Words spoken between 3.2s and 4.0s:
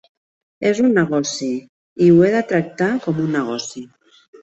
un negoci.